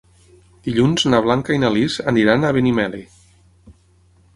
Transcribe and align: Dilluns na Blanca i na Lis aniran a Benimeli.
Dilluns 0.67 1.05
na 1.15 1.19
Blanca 1.27 1.57
i 1.57 1.61
na 1.65 1.71
Lis 1.77 2.01
aniran 2.15 2.43
a 2.43 2.53
Benimeli. 2.59 3.07